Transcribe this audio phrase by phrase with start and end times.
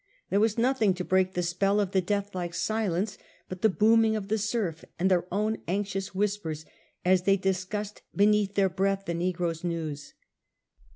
[0.31, 4.29] There was nothing to break the spell of the deathlike silence but the booming of
[4.29, 6.65] the surf and their own anxious whispers,
[7.05, 10.15] as they dis cussed beneath their breath the negroes' news.